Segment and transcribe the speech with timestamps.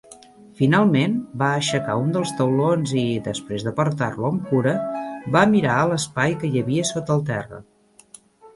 [0.59, 4.75] Finalment, va aixecar un dels taulons i, desprès d'apartar-lo amb cura,
[5.39, 7.65] va mirar a l'espai que hi havia sota el terra.